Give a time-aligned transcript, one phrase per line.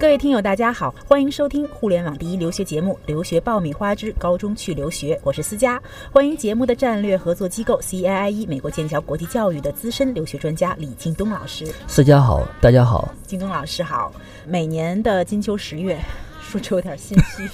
[0.00, 5.78] 各位听友，大家好，欢迎收听互联网第一留学节目《留学爆米花之高中去留学》，我是思佳。
[6.10, 11.70] 欢迎节目的战略合作机构 CIIE 美国剑桥国际教育的资深留学专家李京东老师。
[11.86, 14.10] 思佳好，大家好，京东老师好。
[14.46, 16.00] 每年的金秋十月，
[16.40, 17.46] 说出有点心虚。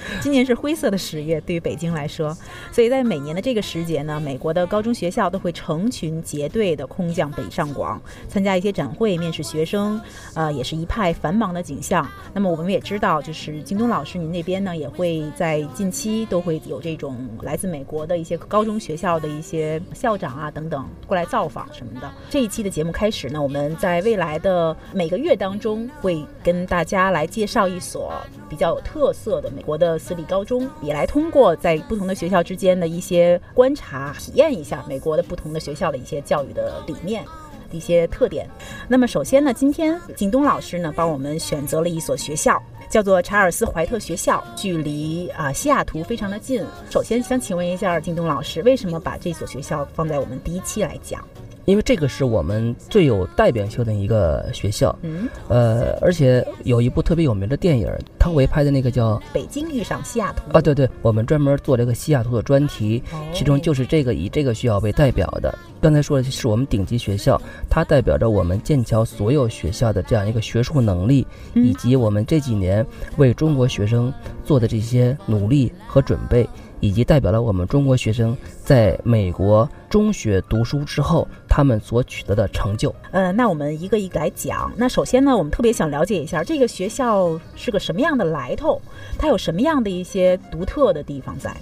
[0.20, 2.36] 今年是灰色的十月，对于北京来说，
[2.72, 10.00] 所以在每年的这个时节呢，美国的高中学校都会成群结队的空降北上广，参加一些展会，面试学生，
[10.34, 12.06] 呃，也是一派繁忙的景象。
[12.32, 22.10] 那么我们也知道，就是京东老师您那边呢，也会在近期都会有这种来自美国的一些高中学校的一些校长啊等等过来造访什么的。
[22.30, 28.12] 这一期的节目开始呢，我们在未来的每个月当中会跟大家来介绍一所
[28.48, 29.87] 比较有特色的美国的。
[29.92, 37.24] 的私立高中也来通过在不同的学校之间的一些观察，体验一下美国的不同的学校的一些教育的理念、
[37.70, 38.46] 一些特点。
[38.86, 46.62] 那么首先呢，今天景东老师呢帮我们选择了一所学校，叫做查尔斯怀特学校，距离啊西雅图非常的近。
[46.90, 51.26] 首先想请问一下景东老师，为什么把这所学校放在我们第一期来讲？
[51.68, 57.86] 因为这个是我们最有代表性的一个学校，嗯，呃，而且有一部特别有名的电影，
[58.18, 63.02] 汤唯拍的那个叫《北京遇上西雅图》啊，对对，我们专门做了一个西雅图的专题，
[63.34, 65.54] 其中就是这个以这个学校为代表的。
[65.78, 72.84] 刚才说的是我们顶级学校，它代表着我们剑桥所有学校的这样一个学术能力，以及我们这几年
[73.18, 74.10] 为中国学生
[74.42, 76.48] 做的这些努力和准备。
[76.80, 82.94] 以及代表了我们中国学生在美国中学读书之后，他们所取得的成就。
[83.10, 84.70] 呃，那我们一个一个来讲。
[84.76, 88.80] 那首先呢，我们特别想了解一下这个学校是个什么样的来头，
[89.18, 91.54] 它有什么样的一些独特的地方在。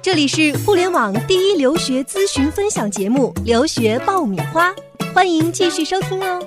[0.00, 4.70] 这里是互联网第一留学咨询分享节目《留学爆米花》，
[5.14, 6.44] 欢迎继续收听哦。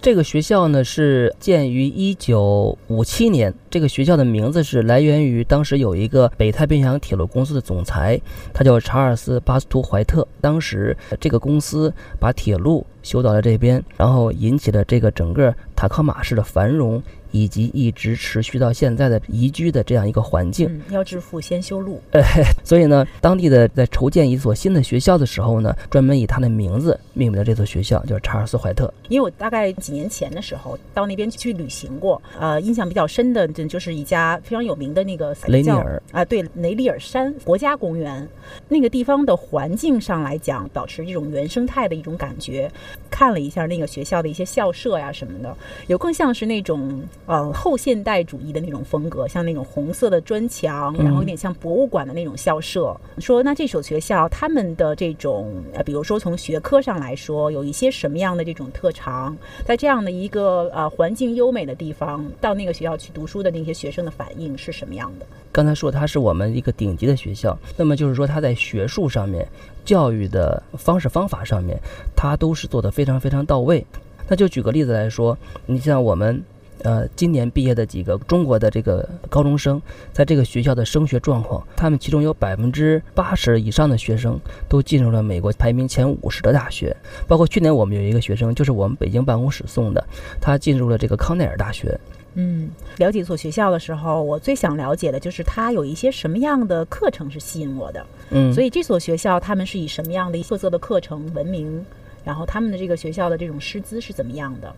[0.00, 3.52] 这个学校呢是建于一九五七年。
[3.68, 8.18] 这个学校的名字是来源于当时有一个北太平洋铁路公司的总裁，
[8.54, 10.26] 他叫查尔斯·巴斯图怀特。
[10.40, 17.00] 当时这个公司把铁路修到了这边，然后引起了这个整个塔科马市的繁荣。
[17.30, 22.00] 以及一直持续到现在的宜居的这样一个环境，要致富先修路。
[22.64, 28.90] 所以呢，当地的在筹建一所新的学校的时候呢，专门以他的名字命名了这所学校，叫查尔斯怀特。
[29.10, 38.26] 因为我大概几年前的时候到那边去旅行过，呃，印象比较深的就是一家非常有名的那个雷尼尔啊，对，雷利尔山国家公园，
[38.68, 42.72] 那个地方的环境上来讲，保持一种原生态的一种感觉。
[43.10, 45.54] 看了一下那个学校的一些校舍呀什么的，
[45.86, 47.02] 有更像是那种。
[47.26, 52.98] 呃，后现代主义的那种风格，像那种红色的砖墙，然后有点像博物馆的那种校舍。
[53.18, 59.36] 说那这所学校他们的这种，呃，比如说从学科上来说，有一些什么样的这种特长？
[59.64, 65.26] 在这样的一个呃环境优美的地方，到那个学校去读书的那些学生的反应是什么样的？
[65.52, 69.46] 刚才说它是我们一个顶级的学校，那么就是说它在学术上面、
[69.84, 71.78] 教育的方式方法上面，
[72.16, 73.84] 它都是做的非常非常到位。
[74.28, 76.42] 那就举个例子来说，你像我们。
[76.84, 84.38] 呃，今年毕业的几个中国的这个高中生，在这个学校的升学状况，他们其中有百分之八十以上的学生
[84.68, 86.96] 都进入了美国排名前五十的大学。
[87.26, 90.06] 包括去年我们有一个学生，就是我们北京办公室送的，
[90.40, 91.98] 他进入了这个康奈尔大学。
[92.34, 98.06] 嗯，了解一所学校的时候，我最想了解的就是它有一些什么样的课程是吸引我的。
[98.30, 101.84] 嗯，所以这所学校他们是以什么样的特色的课程闻名？
[102.28, 104.70] 然后他们的这个学校的这种师资是怎么样的？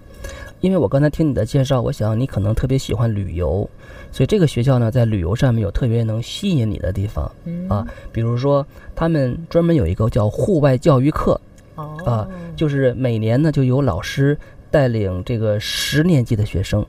[0.61, 3.69] 因为我刚才听你的介绍，我想你可能特别喜欢旅游，
[4.13, 7.29] 所以这个学校呢，在旅游上面有特别能吸引你的地方
[7.69, 7.85] 啊。
[8.13, 11.41] 比如说，他们专门有一个叫户外教育课，
[11.75, 14.39] 啊，就是每年呢就有老师
[14.71, 16.87] 带领这个十年级的学生，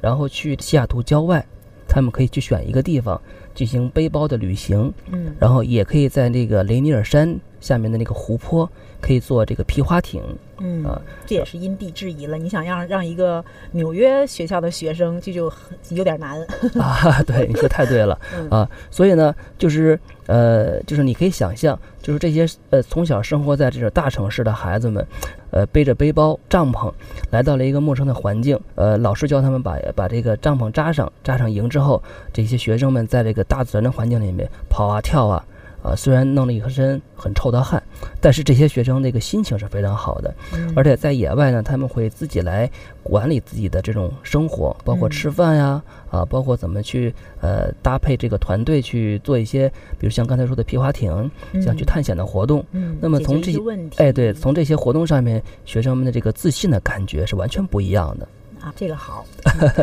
[0.00, 1.44] 然后去西雅图郊外，
[1.88, 3.20] 他们可以去选一个地方
[3.52, 8.68] 进行背包的旅行，嗯，然后也可以在那个雷尼尔山下面的那个湖泊。
[9.00, 10.22] 可以坐这个皮划艇，
[10.56, 12.38] 嗯啊，这也是因地制宜了。
[12.38, 15.52] 你想让让一个纽约学校的学生，这就
[15.90, 16.40] 有点难
[16.80, 17.22] 啊。
[17.24, 18.18] 对，你说太对了
[18.48, 18.66] 啊。
[18.90, 25.06] 所以呢，就是呃，就是你可以想象，就是这些呃从小生活在这种大城市的孩子们，
[25.50, 26.90] 呃，背着背包、帐篷，
[27.30, 28.58] 来到了一个陌生的环境。
[28.74, 32.02] 呃，老师教他们把把这个帐篷扎上，扎上营之后，
[32.32, 35.44] 这些学生们在这个大自然的环境里面跑啊跳啊。
[35.84, 37.80] 啊，虽然弄了一身很臭的汗，
[38.18, 40.34] 但是这些学生那个心情是非常好的，
[40.74, 42.68] 而且在野外呢，他们会自己来
[43.02, 51.30] 管理自己的这种生活，包括吃饭呀，啊，包括怎么去呃搭配这个团队去做一些，比如像刚才说的皮划艇，
[51.62, 52.64] 像去探险的活动。
[52.98, 53.58] 那么从这些
[53.96, 58.26] 哎对，从这些活动上面，学生们的这个自信的感觉是完全不一样的。
[58.64, 59.26] 啊，这个好。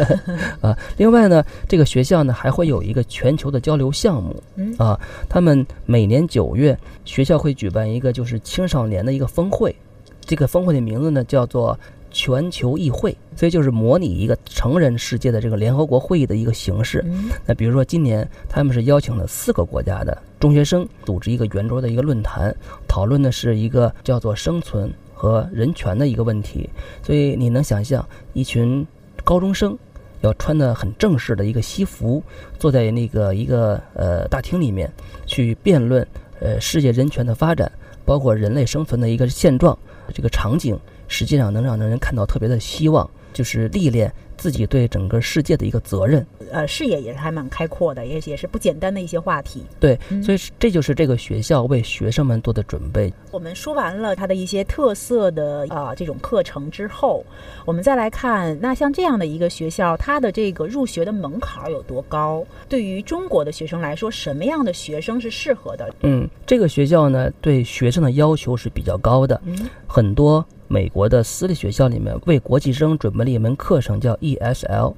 [0.59, 4.41] 啊，另外呢，这个学校呢还会有一个全球的交流项目。
[4.55, 4.99] 嗯啊，
[5.29, 6.75] 他们每年九月
[7.05, 9.75] 学校会举办一个就是青少年的一个峰会，
[10.21, 11.79] 这个峰会的名字呢叫做
[12.09, 17.03] 全球议会，所以就是模拟一个成人世界的这个联合国会议的一个形式。
[17.05, 22.53] 嗯那比如说今年他们是邀请了四个国家的中学生组织一个圆桌的一个论坛，
[22.87, 26.67] 讨论的是一个叫做生存和人权的一个问题。
[27.03, 28.03] 所以你能想象
[28.33, 28.83] 一群
[29.23, 29.77] 高中生
[30.21, 32.23] 要穿的很正式的一个西服，
[32.57, 34.91] 坐在那个一个呃大厅里面
[35.27, 36.05] 去辩论
[36.39, 37.71] 呃世界人权的发展，
[38.03, 39.77] 包括人类生存的一个现状，
[40.11, 40.75] 这个场景
[41.07, 46.25] 实际上能让人看到特别的希望，就是历练自己对整个世界的一个责任。
[46.51, 49.63] 呃，视野也是还蛮开阔的，也也是不简单的一些话题。
[49.79, 53.13] 对，嗯所以这就是这个学校为学生们做的准备。
[53.29, 57.23] 我们说完了它的一些特色的呃这种课程之后，
[57.65, 62.43] 我们再来看，那像这样的一个学校，它的这个入学的门槛有多高？
[62.67, 65.93] 对于中国的学生来说，什么样的学生是适合的？
[66.01, 69.39] 嗯，这个学校呢，对学生的要求是比较高的。
[69.45, 74.93] 嗯很多美国的私立学校里面为国际生准备了一门课程叫 ESL，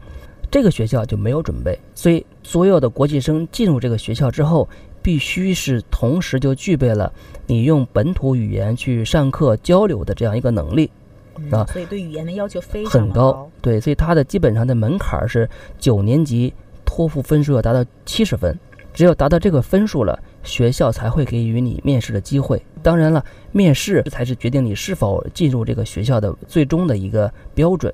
[0.51, 4.67] 这个学校就没有准备，所以所有的国际生进入这个学校之后，
[5.01, 7.11] 必须是同时就具备了
[7.47, 10.89] 你用本土语言去上课交流的这样一个能力。
[11.35, 15.49] 嗯啊所以对语言的要求非常的很高，对，所以它的基本上的门槛儿是
[15.79, 16.53] 九年级
[16.85, 18.55] 托福分数要达到七十分，
[18.93, 22.61] 只有达到这个分数了，学校才会给予你面试的机会。
[22.81, 27.93] 当然了，面试才是决定你是否进入这个学校的最终的一个标准。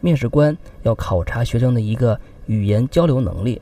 [0.00, 3.60] 面试官要考察学生的一个语言交流能力。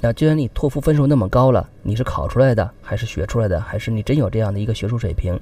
[0.00, 5.36] 那既然你托福分数那么高了，你是考出来的，还是学出来的，还是你真有这样的一个学术水平？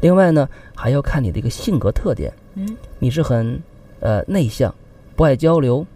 [0.00, 2.30] 另外呢，还要看你的一个性格特点。
[2.54, 3.62] 嗯你是很
[4.00, 4.74] 呃内向，
[5.16, 5.86] 不爱交流，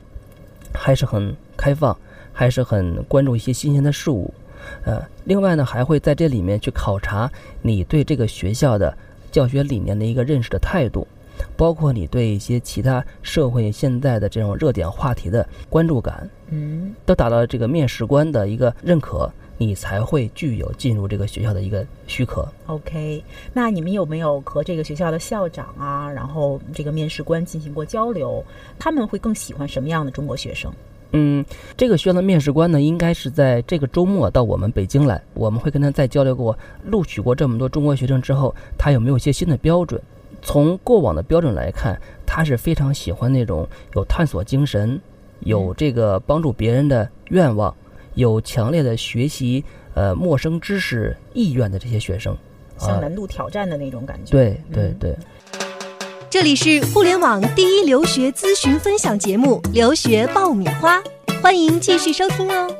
[0.73, 1.95] 还是很开放，
[2.33, 4.33] 还是很关注一些新鲜的事物？
[4.85, 7.31] 呃，另外呢，还会在这里面去考察
[7.63, 8.97] 你对这个学校的
[9.31, 11.07] 教学理念的一个认识的态度，
[11.57, 22.49] 包括你对一些其他社会现在的这种热点话题的关注感，嗯都达到这个面试官的一个认可，你才会具有进入这个学校的一个许可。
[22.67, 23.23] ，OK。
[23.53, 28.43] 那你们有没有和这个学校的校长啊，然后这个面试官进行过交流？
[28.79, 30.73] 他们会更喜欢什么样的中国学生？
[31.13, 31.45] 嗯，
[31.77, 40.01] 这个学校的面试官呢，应该是在这个周末到我们北京来，我们会跟他再交流过，录取过这么多中国学生之后，他有没有一些新的标准？
[40.43, 43.67] 从过往的标准来看，他是非常喜欢那种
[43.97, 45.01] 有探索精神、
[45.41, 47.75] 有这个帮助别人的愿望、
[48.15, 49.65] 有强烈的学习
[49.95, 52.33] 呃陌生知识意愿的这些学生。
[52.35, 52.39] 啊
[52.79, 54.31] 像难度挑战的那种感觉？
[54.31, 55.17] 对对嗯对。
[56.31, 60.99] 这里是互联网第一留学咨询分享节目《留学爆米花》，
[61.41, 62.71] 欢迎继续收听哦。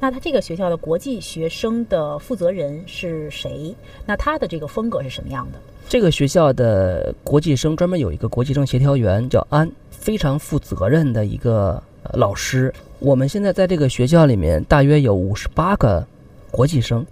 [0.00, 3.74] 那他这个学校的国际学生的负责人是谁？
[4.06, 5.58] 那他的这个风格是什么样的？
[5.86, 12.72] 这个学校的国际生专门有一个国际生协调员叫安，非常负责任的一个呃老师。
[13.00, 16.06] 我们现在在这个学校里面大约有五十八个
[16.50, 17.04] 国际生，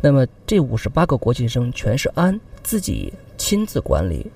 [0.00, 4.26] 那么这五十八个国际生全是安自己亲自管理，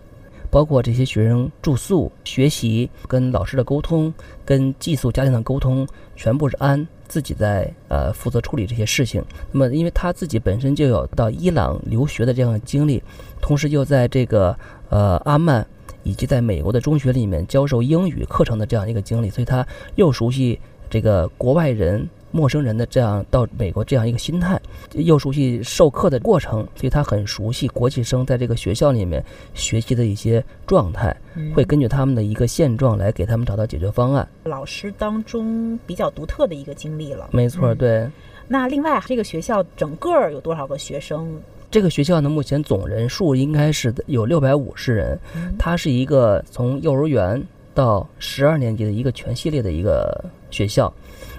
[0.49, 5.87] 包括这些学生住宿、学习、跟老师的沟通、跟寄宿家庭的沟通，
[6.17, 9.23] 全部是安自己在呃负责处理这些事情。
[9.51, 13.03] 那么，因为他自己本身就有到伊朗留学的这样的经历，
[13.41, 14.57] 同时又在这个
[14.89, 15.67] 呃阿曼
[16.05, 22.09] 以及在美国的中学里面教授英语课程的这样一个经历，所以他又熟悉这个国外人。
[22.33, 24.61] 陌生人的这样到美国这样一个心态，
[24.95, 29.25] 又熟悉授课的过程，所以他很熟悉国际生在这个学校里面
[29.55, 34.27] 学习的一些状态，嗯会根据他们的一个现状来给他们找到解决方案。
[34.45, 37.29] 老师当中比较独特的一个经历了。
[37.31, 38.11] 没错，嗯对。
[38.49, 41.29] 那另外，这个学校整个儿有多少个学生？
[41.71, 45.19] 这个学校呢，目前总人数应该是有六百五十人。
[45.37, 50.93] 嗯它是一个从幼儿园到十二年级的一个全系列的一个学校。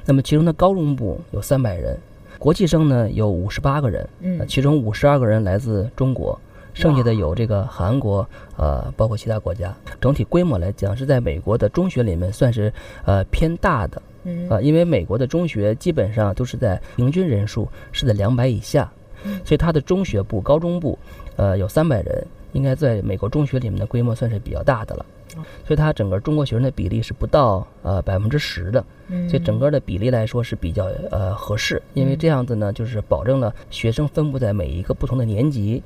[0.05, 1.97] 那么其中的高中部有三百人，
[2.37, 6.39] 国际生呢有五十八个人，嗯呃其中五十二个人来自中国，
[6.73, 9.73] 剩下的有这个韩国，呃，包括其他国家。
[10.01, 12.73] 整体规模来讲，是在美国的中学里面算是
[13.05, 14.01] 呃偏大的。
[14.25, 18.89] 嗯啊，因为美国的中学基本上都是在平均人数是在两百以下，
[19.25, 20.97] 嗯所以它的中学部、高中部，
[21.35, 25.05] 呃，有三百人，应该在美国中学里面的规模算是比较大的了
[25.35, 25.43] 哦。
[25.67, 35.81] 所以它整个中国学生的比例是不到呃百分之十的，嗯所以整个的比例来说是比较呃合适，因为嗯这样子呢，就是保证了学生分布在每一个不同的年级。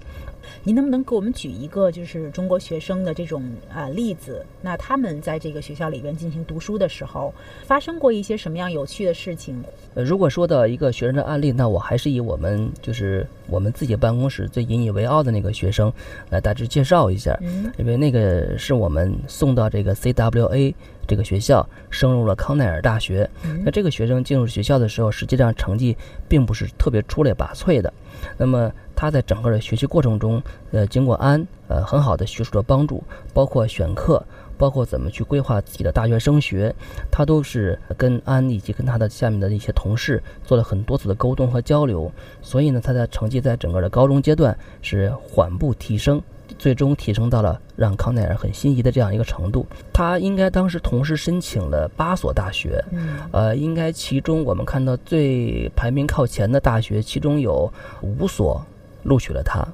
[0.64, 3.44] 您能不能给我们举一个就是中国学生的这种
[3.74, 4.46] 啊例子？
[4.62, 7.34] 那他们在这个学校里边进行读书的时候，
[7.66, 9.62] 发生过一些什么样有趣的事情？
[9.94, 15.92] 呃，如果说到一个学生的案例，那我还是以我们就是我们自己办公室最引以为傲的那个学生
[16.30, 17.38] 来大致介绍一下，
[17.78, 20.74] 因为那个是我们送到这个 CWA。
[21.08, 23.30] 这个学校升入了康奈尔大学。
[23.64, 25.96] 那这个学生进入学校的时候，实际上成绩
[26.28, 27.92] 并不是特别出类拔萃的。
[28.38, 34.24] 那么他在整个的学习过程中，呃，经过安呃很好的学术的帮助，包括选课，
[34.58, 36.74] 包括怎么去规划自己的大学升学，
[37.12, 42.12] 他都是跟安以及跟他的下面的一些同事做了很多次的沟通和交流。
[42.42, 46.22] 所以呢，他的成绩在整个的高中阶段是缓步提升。
[46.58, 49.66] 最终提升到了让康奈尔很心仪的这样一个程度。
[49.94, 52.84] 他应该当时同时申请了八所大学，
[53.32, 58.66] 呃，应该其中我们看到最排名靠前的大学，其中有五所
[59.04, 59.68] 录取了他。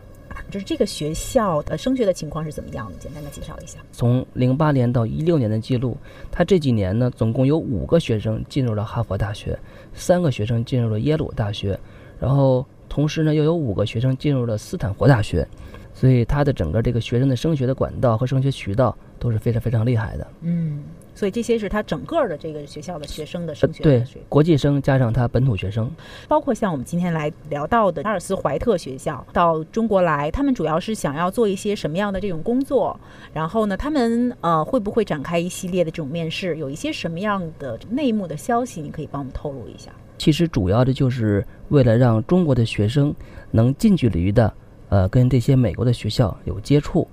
[0.49, 2.97] 就是这个学校的升学的情况是怎么样的？
[2.99, 3.79] 简单的介绍一下。
[3.91, 5.97] 从零八年到一六年的记录，
[6.31, 9.57] 他这几年呢，总共有五个学生进入了哈佛大学，
[9.93, 11.79] 三个学生进入了耶鲁大学，
[12.19, 15.47] 然后同时呢，又有五个学生进入了斯坦福大学。
[15.93, 20.27] 所以他的整个这个学生的升学的管道和升学渠道都是非常非常厉害的。
[20.41, 20.83] 嗯，
[21.13, 25.89] 所以这些是他整个的这个学校的学生的升学对国际生加上他本土学生，
[26.27, 32.99] 包括像我们今天来聊到的阿尔斯怀特学校到中国来，他们主要是想要做一些什么样的这种工作？
[33.31, 36.57] 然后呢，他们呃会不会展开一系列的这种面试？
[36.57, 39.91] 有一些什么样的内幕的消息，你可以帮我们透露一下？
[40.17, 43.13] 其实主要的就是为了让中国的学生
[43.51, 44.51] 能近距离的。
[44.93, 47.07] 呃，跟这些美国的学校有接触，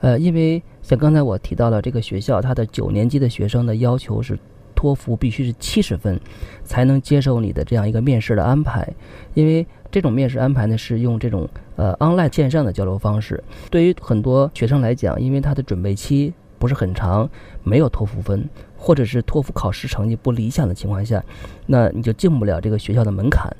[0.00, 4.36] 呃，因为像刚才我提到了这个学校，它的九年级的学生的要求是
[4.74, 6.18] 托福必须是七十分，
[6.64, 8.92] 才能接受你的这样一个面试的安排。
[9.34, 17.30] 因为这种面试安排呢是用这种呃 online 线上的交流方式，对于很多学生来讲，因为他的准备期不是很长，
[17.62, 18.44] 没有托福分，
[18.76, 21.22] 或者是托福考试成绩不理想的情况下，
[21.64, 23.54] 那你就进不了这个学校的门槛。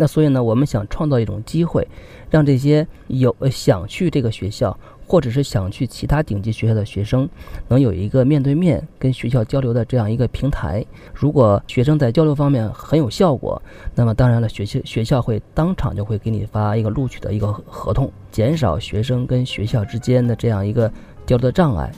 [0.00, 1.84] 那所以呢，我们想创造一种机会，
[2.30, 7.28] 让这些有想去这个学校，或者是想去其他顶级学校的学生，
[7.66, 10.86] 能有一个面对面跟学校交流的这样一个平台。
[11.12, 13.60] 如果学生在交流方面很有效果，
[13.92, 20.88] 那么当然了，学校学校会当场就会给你发一个录取的一个合同，减少学生跟学校之间的这样一个
[21.26, 21.90] 交流的障碍。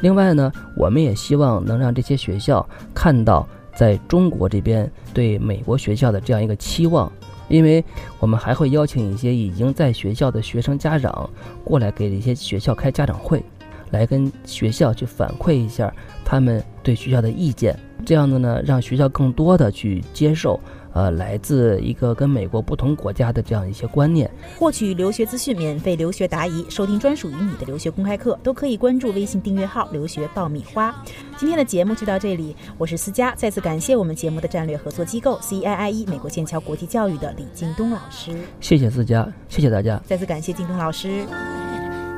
[0.00, 7.10] 另外呢，我们也希望能让这些学校看到在中国这边对美国学校的这样一个期望。
[7.48, 7.84] 因为
[8.20, 11.28] 我们还会邀请一些已经在学校的学生家长
[11.64, 13.42] 过来给一些学校开家长会，
[13.90, 15.92] 来跟学校去反馈一下
[16.24, 20.60] 他们对学校的意见，这样子呢，让学校更多的去接受。
[20.98, 24.28] 呃，来自一个跟美国不同国家的这样一些观念，
[24.58, 30.92] 获取留学资讯，免费留学答疑，收听专属于你的留学公开课，都可以关注微信订阅号“留学爆米花”。
[31.38, 38.36] 今天的节目就到这里，我是思佳，再次感谢我们节目的战略合作机构 CIIE 美国剑桥国际教育的李京东老师。
[38.60, 40.02] 谢谢思佳，谢谢大家。
[40.04, 41.24] 再次感谢京东老师。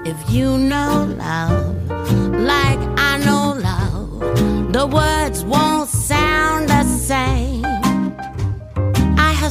[0.07, 1.53] If you know love
[2.33, 7.60] like I know love, the words won't sound the same.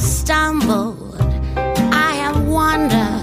[0.00, 1.16] Stumbled,
[1.92, 3.19] I have wandered